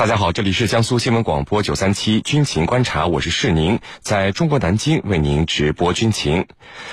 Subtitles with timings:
[0.00, 6.46] 大家好，这里是江苏新闻广播九三七军情观察，我是世宁，在中国南京为您直播军情。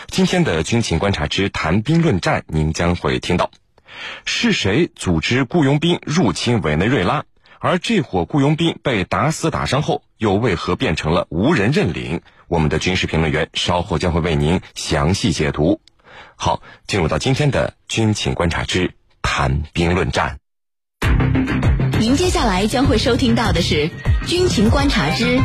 [0.07, 3.49] 今天的军情观察之谈兵论战，您将会听到
[4.25, 7.23] 是谁组织雇佣兵入侵委内瑞拉，
[7.59, 12.19] 而这伙雇佣兵被打死打伤后，又为何变成了无人认领？
[12.49, 15.79] 我们的军事评论员稍后将会为您详细解读。
[16.35, 20.39] 好，进入到今天的军情观察之谈兵论战。
[22.07, 23.89] 您接下来将会收听到的是
[24.25, 25.39] 《军情观察之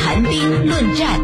[0.00, 1.20] 谈兵论战》。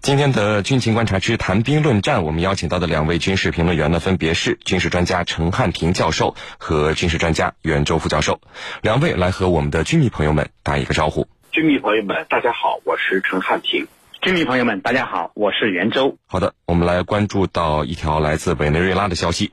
[0.00, 8.40] 今天的《军情观察之谈兵论战》，我们邀请到的两位军事评论员呢，分别是军事专家陈汉平教授和军事专家袁周副教授。
[8.80, 11.28] 两位来和我们的军迷朋友们打一个招呼。
[11.52, 13.86] 军迷朋友们，大家好，我是陈汉平。
[14.22, 16.16] 军迷朋友们，大家好，我是袁周。
[16.24, 19.52] 好的，我们来关注到一条来自委内瑞拉的消息。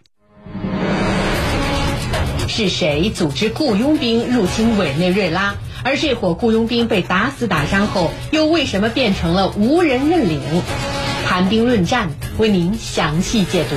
[2.47, 5.55] 是谁组织雇佣兵入侵委内瑞拉？
[5.83, 10.41] 而这伙雇佣兵被打死打伤后，又为什么变成了无人认领？
[11.25, 13.75] 谈兵论战，为您详细解读。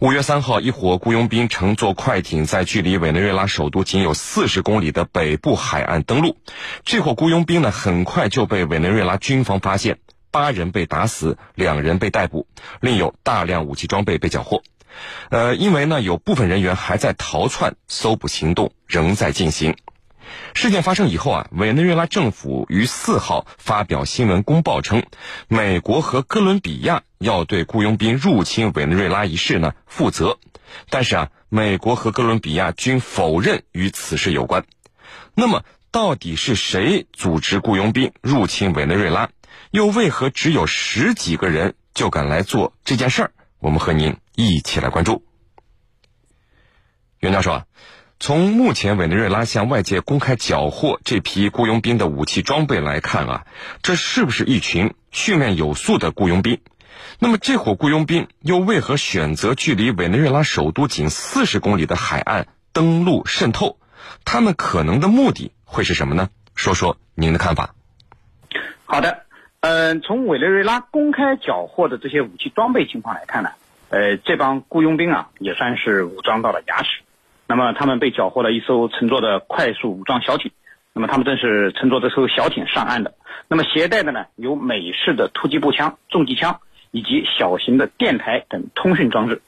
[0.00, 6.36] 五月三号，一伙雇佣兵乘坐快艇在距离委内瑞拉首都仅有四十公里的北部海岸登陆。
[6.84, 9.98] 这伙雇佣兵呢，很快就被委内瑞拉军方发现，
[10.30, 12.46] 八人被打死，两人被逮捕，
[12.80, 14.62] 另有大量武器装备被缴获。
[15.30, 19.76] 呃，因为呢，有部分人员还在逃窜，搜捕行动仍在进行。
[20.54, 25.04] 事件发生以后啊，委内瑞拉政府于四号发表新闻公报称，
[25.48, 30.38] 美国和哥伦比亚要对雇佣兵入侵委内瑞拉一事呢负责。
[30.90, 34.64] 但是啊，美国和哥伦比亚均否认与此事有关。
[35.34, 39.28] 那么，到底是谁组织雇佣兵入侵委内瑞拉？
[39.70, 43.30] 又为何只有十几个人就敢来做这件事儿？
[43.64, 44.18] 我们和您。
[44.36, 45.24] 一起来关注，
[47.18, 47.66] 袁教授啊，
[48.20, 53.46] 从目前委内瑞拉向外界公开缴获这批雇佣兵的武器装备来看啊，
[53.80, 56.60] 这是不是一群训练有素的雇佣兵？
[57.18, 63.78] 那么这伙雇佣兵又为何选择距离委内瑞拉首都仅四十公里的海岸登陆渗透？
[64.26, 66.28] 他们可能的目的会是什么呢？
[66.54, 67.74] 说说您的看法。
[68.84, 69.23] 好的，
[69.66, 73.48] 嗯，从委内瑞拉公开缴获的这些武器装备情况来看呢？
[73.88, 77.00] 呃，这帮雇佣兵啊，也算是武装到了牙齿。
[77.46, 80.52] 那么，他们被缴获了一艘乘坐的快速武装小艇。
[80.92, 83.14] 那么，他们正是乘坐这艘小艇上岸的。
[83.48, 86.60] 那么，携带的呢，有美式的突击步枪、重机枪
[86.90, 89.40] 以及小型的电台等通讯装置。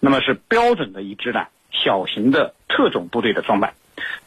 [0.00, 3.72] 那么，是标准的一支呢小型的特种部队的装扮。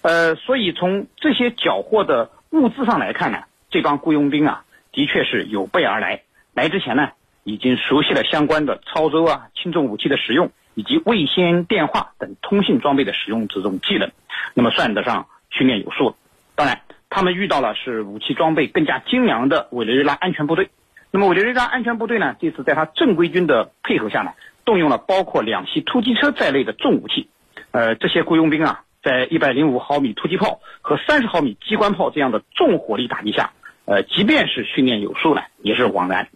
[0.01, 4.63] 呃，所以从这些缴获的物资上来看呢，这帮雇佣兵啊，
[4.95, 6.23] 的确是有备而来。
[6.55, 7.11] 来之前呢。
[7.47, 14.09] 已经熟悉了相关的操舟啊、轻重武器的使用以及卫星电话等通信装备的使用这种技能，
[14.55, 16.15] 那么算得上训练有素了。
[16.55, 20.71] 当然，他们遇到了是武器装备更加精良的委内瑞拉安全部队。
[21.11, 24.31] 那么委内瑞拉安全部队呢，这次在他正规军的配合下呢，
[24.65, 27.29] 动用了包括两栖突击车在内的重武器。
[27.69, 33.51] 呃，这些雇佣兵啊，在一百零五毫米突击炮和三十毫米机关炮这样的重火力打击下。
[33.85, 36.27] 呃，即便是训练有素呢，也是枉然。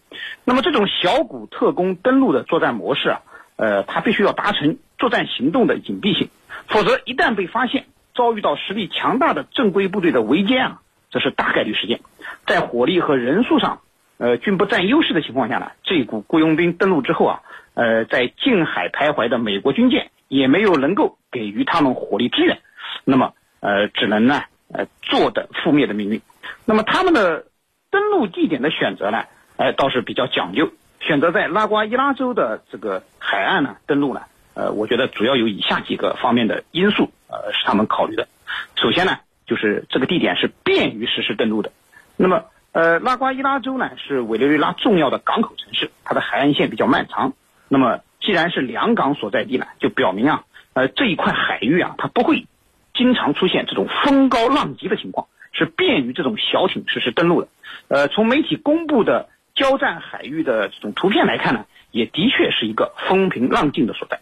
[0.46, 3.22] 那么这种小股特工登陆的作战模式啊，
[3.56, 6.30] 呃，它必须要达成作战行动的隐蔽性，
[6.68, 12.02] 否则一旦被发现，遭遇到实力强大的正规部队的围歼啊，这是大概率事件。
[12.46, 13.82] 在火力和人数上，
[14.18, 17.42] 呃，均不占优势的情况下呢，这股雇佣兵登陆之后啊，
[17.74, 22.60] 呃，在近海徘徊的美国军舰也没有能够给予他们火力支援，
[23.06, 26.22] 那么呃，只能呢，呃，坐等覆灭的命运。
[26.66, 27.46] 那么他们的
[27.90, 29.24] 登陆地点的选择呢？
[29.58, 34.22] 哎，倒是比较讲究，选择在拉瓜伊拉州的这个海岸呢登陆呢。
[34.54, 38.28] 呃，我觉得主要有以下几个方面的因素，呃，是他们考虑的。
[38.76, 41.72] 首先呢，就是这个地点是便于实施登陆的。
[42.18, 47.34] 那么，呃，拉瓜伊拉州呢是委内瑞拉重要的港口城市，它的海岸线比较漫长。
[47.68, 52.46] 那么，既然是两港所在地呢，就表明啊，呃，这一块海域啊，它不会
[52.94, 55.28] 经常出现这种风高浪急的情况。
[55.52, 57.48] 是便于这种小艇实施登陆的，
[57.88, 64.20] 呃，从媒体公布的交战海域的这种图片来看呢，也的确是一个风平浪静的所在。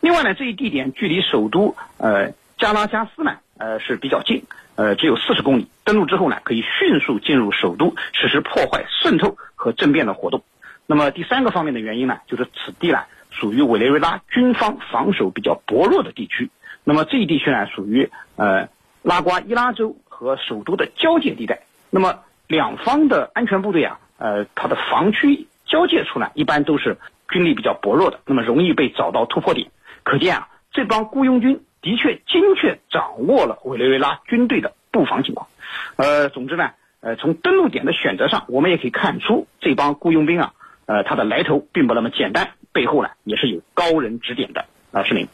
[0.00, 4.42] 另外呢，这一地点距离首都呃加拉加斯呢，呃是比较近，
[4.74, 5.68] 呃只有四十公里。
[5.84, 10.42] 登陆之后呢，可以迅速进入首都实施破坏、渗透和政变的活动。
[10.86, 16.50] 那么第三个方面的原因呢，就是此地呢属于委内瑞拉军方防守比较薄弱的地区。
[16.84, 18.68] 那么这一地区呢，属于呃
[19.02, 19.96] 拉瓜伊拉州。
[20.16, 21.60] 和首都的交界地带，
[21.90, 26.96] 那么两方的安全部队啊，呃，它的防区交界处呢，一般都是
[27.28, 29.70] 军力比较薄弱的，那么容易被找到突破点。
[30.04, 35.48] 可见啊，这帮雇佣军的确精确掌握了委内瑞拉军队的布防情况。
[35.96, 36.70] 呃，总之呢，
[37.00, 40.54] 呃，从登陆点的选择上，我们也可以看出这帮雇佣兵啊，
[40.86, 45.28] 呃，他的来头并不那么简单，背后呢也是有高人指点的啊，是您。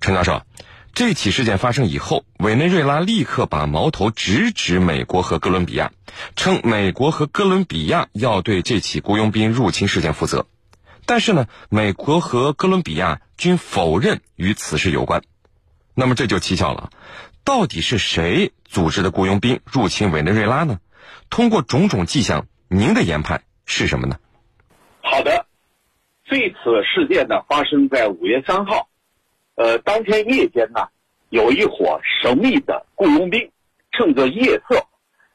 [0.00, 0.40] 陈教授，
[0.94, 5.90] 这起事件发生以后，委内瑞拉立刻把矛头直指美国和哥伦比亚，
[6.36, 10.46] 称美国和哥伦比亚要对这起雇佣兵入侵事件负责。
[11.04, 15.22] 但是呢，美国和哥伦比亚均否认与此事有关。
[15.94, 16.90] 那么这就蹊跷了，
[17.42, 20.78] 到底是谁组织的雇佣兵入侵委内瑞拉呢？
[21.28, 24.18] 通过种种迹象，您的研判是什么呢？
[25.02, 25.46] 好的，
[26.24, 28.88] 这次事件呢发生在五月三号，
[29.56, 30.88] 呃，当天夜间呢，
[31.30, 33.50] 有一伙神秘的雇佣兵，
[33.92, 34.86] 趁着夜色，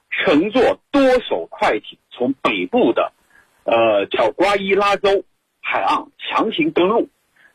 [0.10, 3.13] 乘坐多艘快艇从北部的，
[3.63, 5.24] 呃，叫瓜伊拉州。
[5.62, 7.10] 海岸强行登陆，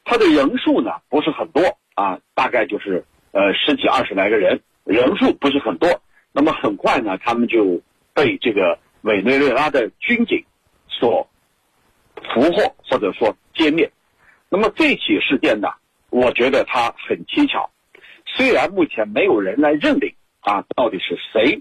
[0.04, 6.00] 他的人数呢不是很多啊，大概就是呃十几二十来个人，人数不是很多。
[6.30, 7.80] 那么很快呢，他们就
[8.12, 10.44] 被这个委内瑞拉的军警
[10.86, 11.28] 所
[12.32, 13.90] 俘获或者说歼灭。
[14.48, 15.68] 那么这起事件呢，
[16.14, 17.70] 我觉得他很蹊跷。
[18.24, 21.60] 虽然目前没有人来认定啊到底是谁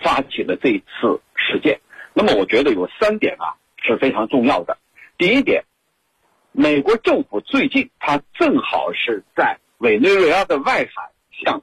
[0.00, 1.80] 发起了这次事件，
[2.14, 4.78] 那么我觉得有三点啊是非常重要的。
[5.18, 5.64] 第一点，
[6.52, 11.60] 美国政府最近他正好是在委内瑞拉的外海向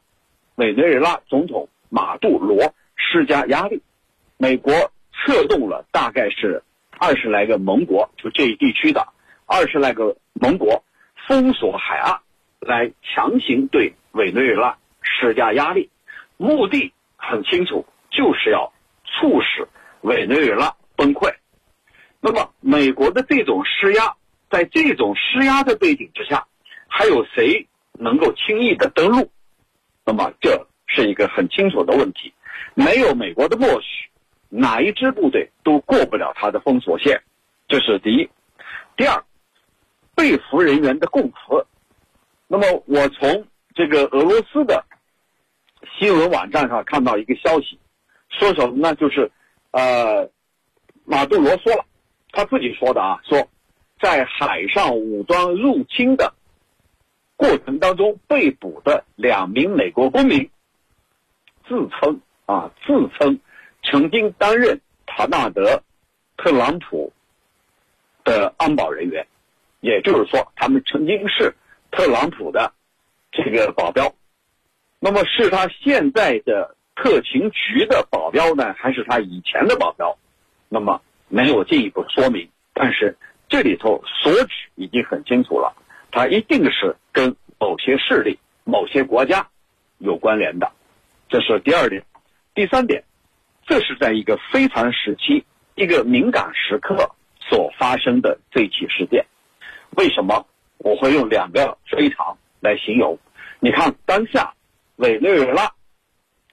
[0.56, 3.82] 委内瑞拉总统马杜罗施加压力。
[4.36, 4.74] 美国
[5.14, 6.62] 策动了大概是
[7.00, 9.08] 二十来个盟国，就这一地区的
[9.46, 10.84] 二十来个盟国
[11.32, 12.20] 封锁海岸，
[12.60, 15.90] 来强行对委内瑞拉施加压力。
[16.36, 18.74] 目的很清楚，就是要
[19.06, 19.66] 促使
[20.02, 21.34] 委内瑞拉崩溃。
[22.20, 24.18] 那么，美国的这种施压，
[24.50, 26.48] 在这种施压的背景之下，
[26.90, 29.32] 还有谁能够轻易的登陆？
[30.04, 32.34] 那么，这是一个很清楚的问题。
[32.74, 34.10] 没有美国的默许，
[34.50, 37.24] 哪一支部队都过不了它的封锁线，
[37.70, 38.30] 这是第一。
[38.98, 39.24] 第二，
[40.22, 41.66] 被俘人员的供词。
[42.48, 44.86] 那么，我从这个俄罗斯的
[45.98, 47.80] 新闻网站上看到一个消息，
[48.30, 48.94] 说什么呢？
[48.94, 49.32] 就是，
[49.72, 50.30] 呃，
[51.06, 51.84] 马杜罗说了。
[52.32, 53.50] 他自己说的啊，说
[54.00, 56.32] 在海上武装入侵的
[57.36, 60.52] 过程当中被捕的两名美国公民，
[61.68, 63.40] 自称啊自称
[63.84, 65.82] 曾经担任塔纳德
[66.38, 67.12] 特朗普
[68.24, 69.26] 的安保人员，
[69.82, 71.54] 也就是说他们曾经是
[71.92, 72.74] 特朗普的
[73.32, 74.16] 这个保镖。
[75.00, 80.18] 那么是他现在的特勤局的保镖呢，还是他以前的保镖？
[80.70, 81.02] 那么？
[81.34, 83.16] 没有进一步说明，但是
[83.48, 85.74] 这里头所指已经很清楚了，
[86.12, 89.48] 他一定是跟某些势力、某些国家
[90.00, 90.70] 有关联的，
[91.30, 92.04] 这是第二点。
[92.54, 93.06] 第三点，
[93.66, 95.46] 这是在一个非常时期、
[95.76, 99.26] 一个敏感时刻所发生的这起事件。
[99.98, 100.46] 为什么
[100.78, 103.18] 我会用两个非常来形容？
[103.60, 104.54] 你看，当下
[104.96, 105.72] 委内瑞拉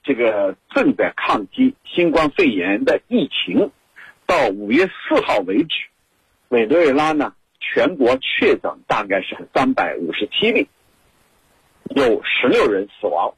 [0.03, 3.71] 这个正在抗击新冠肺炎的疫情。
[4.27, 5.87] 到五月四号为止，
[6.49, 10.69] 委内瑞拉呢全国确诊大概是三百五十七例，
[11.97, 13.35] 有十六人死亡。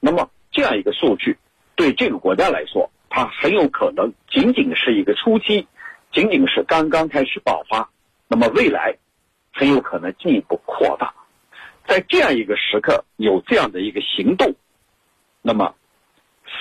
[0.00, 1.38] 那么这样一个数据，
[1.76, 5.66] 对这个国家来说，它很有可能仅仅是一个初期，
[6.12, 7.88] 仅仅是刚刚开始爆发。
[8.28, 8.98] 那么未来
[9.54, 11.14] 很有可能进一步扩大。
[11.86, 14.54] 在这样一个时刻有这样的一个行动，
[15.40, 15.74] 那么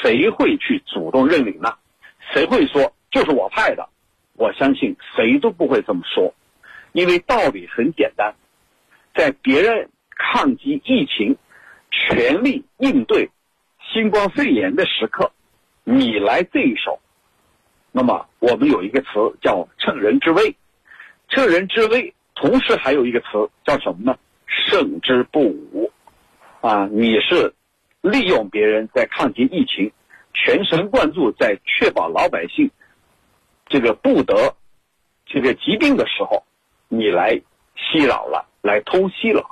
[0.02, 1.76] 谁会去主动认领呢？
[2.34, 2.94] 谁会说？
[3.12, 3.88] 就是我派的，
[4.34, 6.34] 我相信谁都不会这么说，
[6.94, 8.34] 因为道理很简单，
[9.14, 11.38] 在别人抗击疫情、
[11.92, 13.30] 全力应对
[13.94, 15.32] 新冠肺炎的时刻，
[15.84, 17.00] 你来这一手，
[17.92, 19.10] 那么我们有一个词
[19.42, 20.56] 叫趁人之危，
[21.30, 24.18] 趁人之危，同时还有一个词叫什么呢？
[24.48, 25.92] 胜之不武，
[26.62, 27.54] 啊，你是
[28.02, 29.92] 利用别人在抗击疫情，
[30.34, 32.70] 全神贯注在确保老百姓。
[33.66, 34.56] 这个不得
[35.26, 36.44] 这个疾病的时候，
[36.90, 37.42] 你来
[37.76, 39.44] 袭扰了，来偷袭了，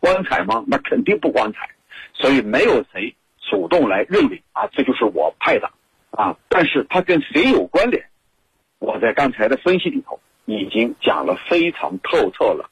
[0.00, 0.64] 光彩吗？
[0.66, 1.68] 那肯定不光彩。
[2.12, 5.70] 所以没有谁主动来认领啊，这就是我派的
[6.10, 6.36] 啊。
[6.48, 8.04] 但是他跟谁有关联？
[8.78, 12.70] 我在刚才的分析里头已经讲了非常透彻了。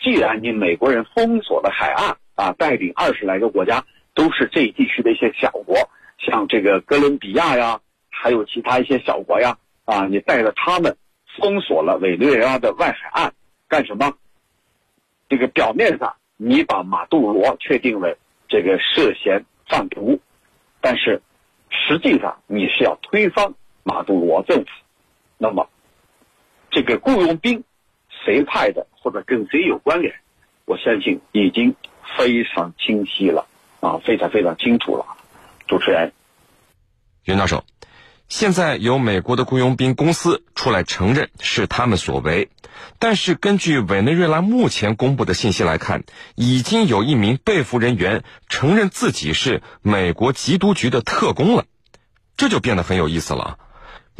[0.00, 3.84] 既然你美国人封锁了海岸啊，带领二十来个国家
[4.14, 5.76] 都是这一地区的一些小国，
[6.18, 9.58] 像这个哥伦比亚呀，还有其他一些小国呀。
[9.84, 10.96] 啊，你带着他们
[11.40, 13.32] 封锁了委内瑞拉的外海岸，
[13.68, 14.12] 干什么？
[15.28, 18.16] 这个表面上你把马杜罗确定为
[18.48, 20.20] 这个涉嫌贩毒，
[20.80, 21.22] 但是
[21.70, 24.70] 实际上你是要推翻马杜罗政府。
[25.38, 25.68] 那么
[26.70, 27.64] 这个雇佣兵
[28.24, 30.14] 谁派的或者跟谁有关联，
[30.64, 31.74] 我相信已经
[32.16, 33.46] 非常清晰了
[33.80, 35.06] 啊，非常非常清楚了。
[35.66, 36.12] 主持人，
[37.24, 37.64] 袁教授。
[38.28, 42.50] 现在由美国的雇佣兵公司出来承认是他们所为，
[42.98, 51.64] 但是根据委内瑞拉目前公布的信息来看，已经有一名被俘人员承认自己是美国缉毒局的特工了，
[52.36, 53.58] 这就变得很有意思了。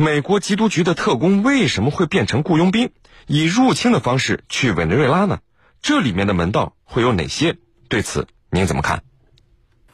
[0.01, 2.93] 美国缉毒局的特工为什么会变成雇佣兵，
[3.27, 5.41] 以入侵的方式去委内瑞拉呢？
[5.83, 7.57] 这里面的门道会有哪些？
[7.89, 9.03] 对此您怎么看？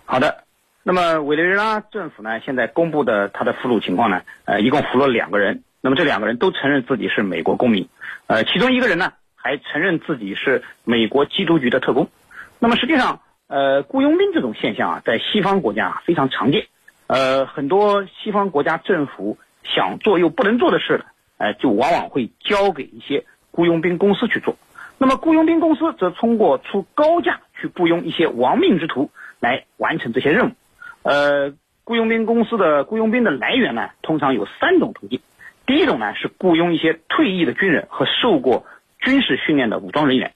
[0.04, 0.44] 好的。
[0.82, 5.62] 那么委内瑞拉政府呢，现在公布的他的俘虏情况呢，呃，一共俘虏了两个人。
[5.80, 7.88] 那么这两个人都承认自己是美国公民，
[8.26, 12.10] 呃，其中一个人呢还承认自己是美国缉毒局的特工。
[12.58, 16.66] 那么实际上，呃，雇佣兵这种现象啊，在西方国家非常常见。
[17.06, 21.04] 呃，很多西方国家政府想做又不能做的事呢，
[21.38, 24.56] 呃，就往往会交给一些雇佣兵公司去做。
[24.98, 30.52] 那么雇佣兵公司则通过出高价去雇佣一些亡命之徒来完成这些任务。
[31.02, 31.52] 呃，
[31.82, 35.20] 雇佣兵公司的雇佣兵的来源呢，通常有三种途径。
[35.66, 38.66] 第一种呢是雇佣一些退役的军人和受过
[39.00, 40.32] 军事训练的武装人员。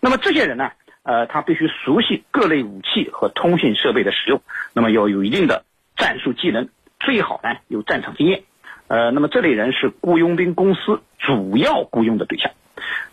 [0.00, 0.72] 那么这些人呢，
[1.02, 5.64] 呃，他必须熟悉各类武器和通信设备的使用，那么要有一定的
[5.96, 6.68] 战术技能，
[6.98, 8.42] 最好呢有战场经验。
[8.90, 12.50] 呃，那么这类人是雇佣兵公司主要雇佣的对象。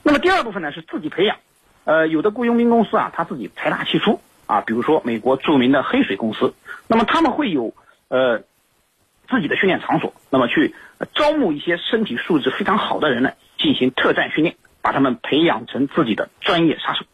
[0.01, 1.37] 那么第二部分呢是自己培养。
[1.85, 4.19] 呃，有的雇佣兵公司啊，他自己财大气粗。
[4.47, 6.55] 啊，比如说美国著名的黑水公司，
[6.87, 7.75] 那么他们会有
[8.07, 8.39] 呃
[9.29, 10.73] 自己的训练场所，那么去
[11.13, 17.05] 招募一些身体素质非常好的人呢，进行特战训练，把他们培养成自己的专业杀手。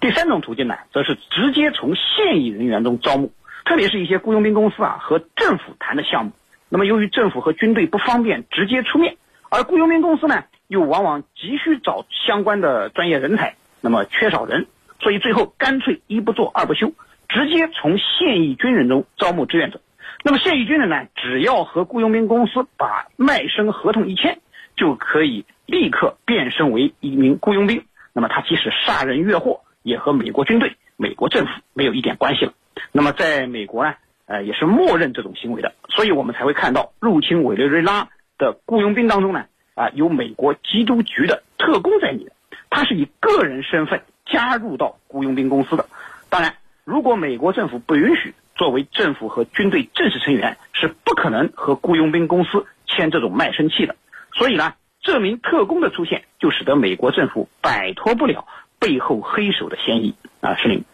[0.00, 3.32] 第三种途径呢，则是直接从现役人员中招募，
[3.64, 6.32] 特别是一些雇佣兵公司啊和政府谈的项目，
[6.76, 9.16] 那么由于政府和军队不方便直接出面，
[9.48, 14.66] 而雇佣兵公司呢又往往急需找相关的专业人才，那么缺少人。
[15.00, 16.92] 所以最后干脆一不做二不休，
[17.30, 19.80] 直接从现役军人中招募志愿者。
[20.22, 24.40] 那么现役军人呢，只要和雇佣兵公司把卖身合同一签，
[24.76, 27.86] 就可以立刻变身为一名雇佣兵。
[28.12, 32.52] 那么他即使杀人越货，也和美国军队、美国政府没有一点关系了。
[32.92, 33.94] 那么在美国呢，
[34.26, 35.72] 呃，也是默认这种行为的。
[35.96, 42.32] 所以我们才会看到入侵委内瑞拉的雇佣兵当中呢，啊，有美国缉毒局的特工在里面，
[42.70, 44.02] 他是以个人身份。
[44.28, 45.86] 加入到雇佣兵公司的，
[46.28, 53.94] 当然，如果美国政府不允许，作为政府和军队正式成员，是不可能和雇佣兵公司签这种卖身契的。
[54.34, 58.48] 所以呢，这名特工的出现，就使得美国政府摆脱不了
[58.80, 60.16] 背后黑手的嫌疑。
[60.40, 60.84] 啊，是您，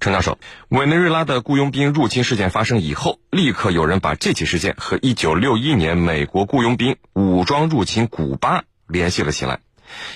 [0.00, 0.38] 陈教授，
[0.70, 9.60] 委内瑞拉的雇佣兵入侵事件发生以后，立刻有人把这起事件和1961年美国雇佣兵武装入侵古巴联系了起来。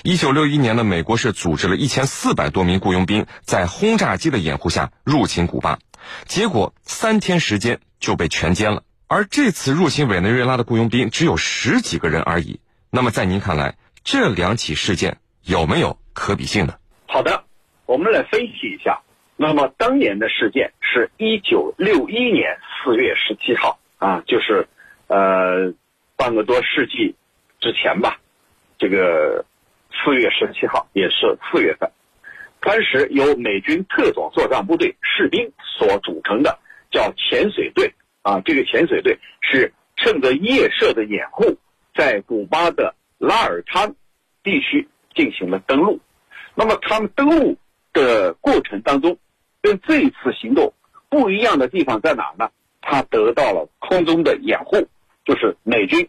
[0.01, 5.77] 一九六一年呢，美国是组织了一千四百多名雇佣兵，在轰炸机的掩护下入侵古巴，
[6.25, 8.81] 结果三天时间就被全歼了。
[9.05, 12.59] 而这次入侵委内瑞拉的雇佣兵只有十几个人而已。
[12.89, 16.73] 那么，在您看来，这两起事件有没有可比性呢？
[17.05, 17.43] 好的，
[17.85, 19.03] 我们来分析一下。
[19.35, 24.67] 那么，当年的事件是一九六一年四月十七号啊，就是
[25.07, 25.73] 呃
[26.15, 27.15] 半个多世纪
[27.59, 28.19] 之前吧，
[28.77, 29.45] 这个。
[30.03, 31.89] 四月十七号，也是四月份，
[32.59, 36.59] 当时由美军特种作战部队士兵所组成的
[36.91, 41.57] 叫潜水队啊，这个潜水队是趁着夜色的掩护，
[41.95, 43.95] 在古巴的拉尔滩
[44.43, 46.01] 地区进行了登陆。
[46.55, 47.57] 那么他们登陆
[47.93, 49.17] 的过程当中，
[49.65, 50.71] 跟这一次行动
[51.09, 52.47] 不一样的地方在哪呢？
[52.81, 54.87] 他得到了空中的掩护，
[55.25, 56.07] 就是美军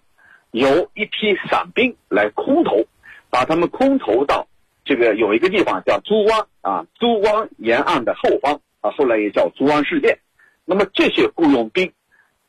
[0.51, 2.85] 由一批伞兵来空投。
[3.31, 4.47] 把他们空投到
[4.85, 10.19] 这个有一个地方叫珠湾啊，珠湾沿岸的后方啊，后来也叫珠湾事件。
[10.67, 11.91] 那么这些雇佣兵，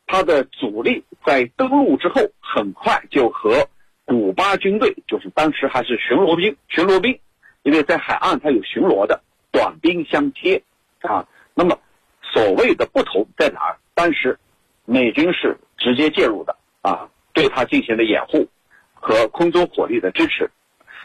[0.06, 3.66] 他的主力在登陆之后，很快就和
[4.04, 7.18] 古巴军队，就是当时还是巡逻兵，巡逻兵，
[7.62, 10.62] 因为在海岸它有巡逻的短兵相接
[11.02, 11.26] 啊。
[11.54, 11.78] 那么
[12.22, 13.76] 所谓的不同在哪儿？
[13.94, 14.38] 当时
[14.84, 18.48] 美军是直接介入的啊，对他进行了掩护
[18.94, 20.50] 和空中火力的支持。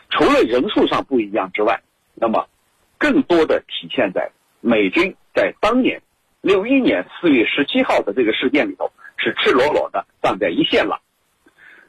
[0.10, 1.82] 除了人数上不一样之外，
[2.14, 2.48] 那么
[3.00, 4.30] 更多的体现在
[4.62, 6.02] 美军在当年
[6.42, 11.02] 六一年四月十七号的这个事件里头是赤裸裸的站在一线了。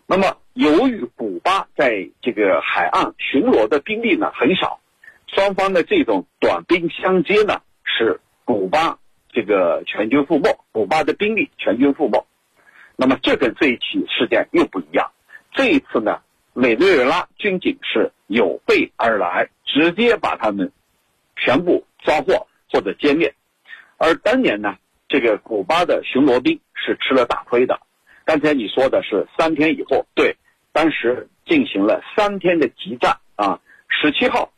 [0.07, 4.81] 那么由于古巴在这个海岸巡逻的兵力呢很少，
[5.27, 7.61] 双方的这种短兵相接呢，
[7.97, 8.99] 是古巴
[9.31, 12.27] 这个全军覆没，古巴的兵力全军覆没。
[12.97, 15.11] 那么这跟这一起事件又不一样，
[15.53, 16.21] 这一次呢，
[16.55, 20.71] 委内瑞拉军警是有备而来，直接把他们
[21.37, 23.33] 全部抓获或者歼灭。
[23.97, 24.77] 而当年呢，
[25.09, 27.81] 这个古巴的巡逻兵是吃了大亏的。
[28.25, 30.37] 刚才你说的是三天以后，对，
[30.73, 34.53] 当时进行了三天的激战啊，十七号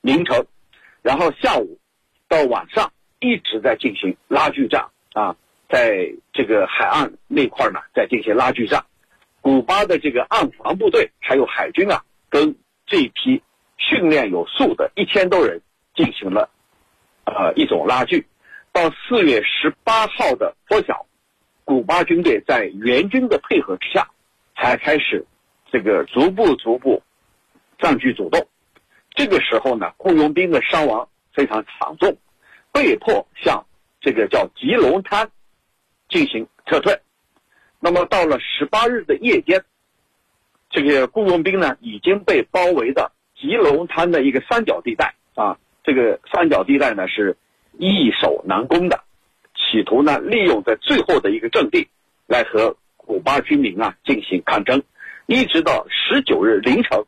[0.00, 0.46] 凌晨，
[1.02, 1.73] 然后下午
[2.46, 5.36] 晚上一直在进行拉锯战啊，
[5.68, 8.84] 在这个海岸那块呢，在进行拉锯战。
[9.40, 13.42] 古巴的这个岸防部队还有海军啊，跟这一批
[13.76, 15.60] 训练有素的一千多人
[15.94, 16.50] 进行了
[17.24, 18.26] 呃一种拉锯。
[18.72, 21.06] 到四月十八号的拂晓。
[21.66, 24.06] 古巴军队在援军的配合之下，
[24.54, 25.24] 才开始
[25.72, 27.02] 这个逐步逐步
[27.78, 28.46] 占据主动。
[29.14, 32.18] 这个时候呢，雇佣兵的伤亡非常惨重，
[32.74, 33.64] 被迫向
[34.00, 35.30] 这个叫吉隆滩
[36.08, 37.00] 进行撤退。
[37.78, 39.64] 那么到了十八日的夜间，
[40.70, 47.36] 这个雇佣兵呢已经被包围的吉隆滩的一个三角地带啊，这个三角地带呢是
[47.78, 49.04] 易守难攻的。
[49.54, 51.88] 企图呢，利用在最后的一个阵地，
[52.26, 54.82] 来和古巴军民啊进行抗争，
[55.26, 57.04] 一直到十九日凌晨，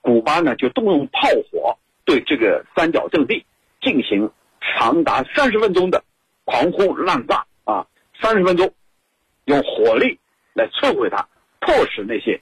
[0.00, 3.44] 古巴呢就动用炮火对这个三角阵地
[3.80, 6.02] 进行长达三十分钟的
[6.44, 7.86] 狂轰滥炸啊，
[8.20, 8.72] 三十分钟，
[9.44, 10.18] 用火力
[10.54, 11.26] 来摧毁它，
[11.60, 12.40] 迫使那些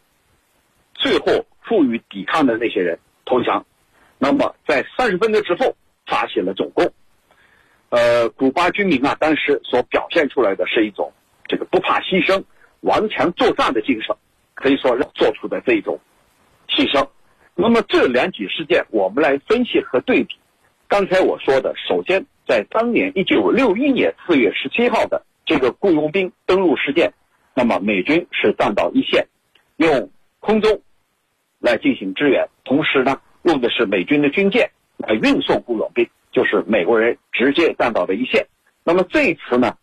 [0.95, 3.65] 最后负隅抵抗的那些人投降。
[4.19, 6.91] 那么在三十分钟之后，发起了总攻。
[7.91, 11.13] 呃，古巴军民啊，当时所表现出来的是一种
[11.47, 12.43] 这个不怕牺牲、
[12.81, 14.15] 顽强作战的精神，
[14.55, 15.99] 可以说做出的这一种
[16.69, 17.07] 牺牲。
[17.55, 20.37] 那么这两起事件，我们来分析和对比。
[20.89, 27.13] 刚才我说的，首先在当年一九六一年四月十七号的这个雇佣兵登陆事件，
[27.55, 29.27] 那么美军是站到一线，
[29.77, 30.81] 用空中
[31.59, 36.09] 来进行支援，同时呢，用的是美军的军舰来运送雇佣兵。
[36.33, 38.47] 就是美国人直接站到了一线，
[38.85, 39.75] 那么这一次呢，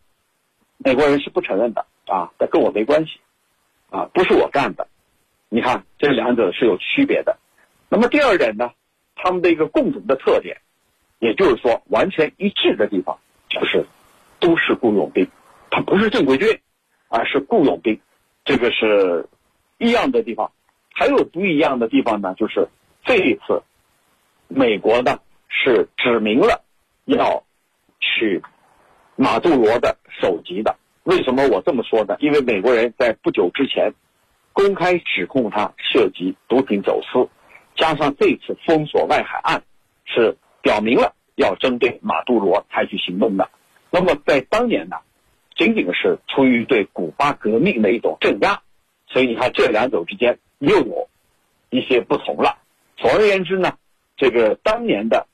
[0.77, 3.19] 美国人是不承认的啊，这跟我没关系，
[3.89, 4.87] 啊，不是我干的，
[5.49, 7.35] 你看这两者是有区别的。
[7.89, 8.69] 那么第二点呢，
[9.15, 10.55] 他们的一个共同的特点，
[11.19, 13.17] 也就是说完全一致的地方，
[13.49, 13.85] 就是
[14.39, 15.27] 都是雇佣兵，
[15.69, 16.47] 他不是正规军，
[17.09, 17.99] 而是雇佣兵，
[18.45, 19.27] 这个是
[19.77, 20.51] 一样的地方。
[20.93, 22.67] 还有不一样的地方呢，就是
[23.03, 23.61] 这一次
[24.47, 25.19] 美国呢。
[25.55, 26.63] 是指明了
[27.05, 27.43] 要
[27.99, 28.41] 取
[29.15, 30.75] 马杜罗的首级的。
[31.03, 32.17] 为什么我这么说呢？
[32.19, 33.93] 因为美国人在不久之前
[34.51, 37.29] 公开指控他涉及毒品走私，
[37.75, 39.63] 加上这次封锁外海岸，
[40.05, 43.51] 是表明了要针对马杜罗采取行动的。
[43.91, 44.95] 那么在当年呢，
[45.55, 48.63] 仅仅是出于对古巴革命的一种镇压，
[49.05, 51.07] 所以你看这两者之间又有
[51.69, 52.57] 一些不同了。
[52.97, 53.73] 总而言之呢，
[54.17, 55.27] 这个当年的。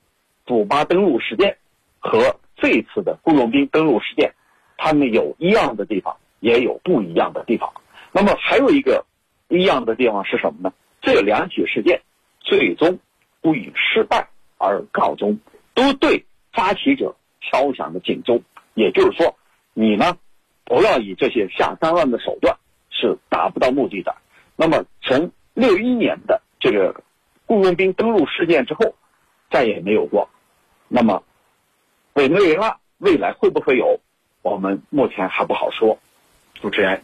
[0.45, 1.57] 古巴登陆事件
[1.99, 4.33] 和这次的雇佣兵登陆事件，
[4.77, 7.71] 他们有一样的地方，也有不一样的地方。
[8.11, 9.05] 那么还有一个
[9.47, 10.73] 一样的地方是什么呢？
[11.01, 12.01] 这两起事件
[12.39, 12.97] 最终
[13.41, 15.39] 不以失败而告终，
[15.73, 18.43] 都对发起者敲响了警钟。
[18.75, 19.35] 也就是说，
[19.73, 20.15] 你呢
[20.63, 22.55] 不要以这些下三滥的手段，
[22.91, 24.15] 是达不到目的的。
[24.55, 27.03] 那么从六一年的这个
[27.47, 28.93] 雇佣兵登陆事件之后，
[29.49, 30.29] 再也没有过。
[30.87, 31.23] 那么，
[32.13, 33.99] 委内瑞拉未来会不会有？
[34.41, 35.97] 我们目前还不好说。
[36.55, 37.01] 主持人，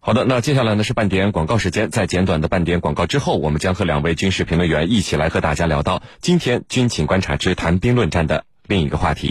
[0.00, 9.26] 好的，那接下来呢是半点广告时间，在简短的半点广告之后，我们将和两位军事评论员一起来和大家聊到今天军情观察之谈兵论战的另一个话题。